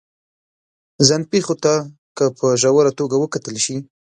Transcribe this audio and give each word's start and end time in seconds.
ځان 1.07 1.21
پېښو 1.31 1.55
ته 1.63 1.73
که 2.17 2.25
په 2.37 2.47
ژوره 2.61 2.91
توګه 2.99 3.15
وکتل 3.19 3.55
شي 3.65 3.75